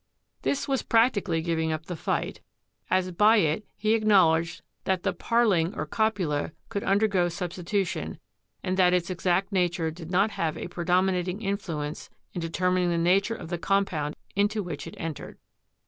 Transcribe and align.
This 0.41 0.67
was 0.67 0.81
practically 0.81 1.43
giving 1.43 1.71
up 1.71 1.85
the 1.85 1.95
fight, 1.95 2.41
as 2.89 3.11
by 3.11 3.37
it 3.37 3.67
he 3.77 3.93
ac 3.93 4.03
knowledged 4.05 4.63
that 4.85 5.03
the 5.03 5.13
"Paarling," 5.13 5.75
or 5.75 5.85
copula, 5.85 6.53
could 6.69 6.83
undergo 6.83 7.29
substitution, 7.29 8.17
and 8.63 8.77
that 8.77 8.95
its 8.95 9.11
exact 9.11 9.51
nature 9.51 9.91
did 9.91 10.09
not 10.09 10.31
have 10.31 10.57
a 10.57 10.69
pre 10.69 10.85
dominating 10.85 11.43
influence 11.43 12.09
in 12.33 12.41
determining 12.41 12.89
the 12.89 12.97
nature 12.97 13.35
of 13.35 13.49
the 13.49 13.59
compound 13.59 14.15
into 14.35 14.63
which 14.63 14.87
it 14.87 14.95
entered. 14.97 15.37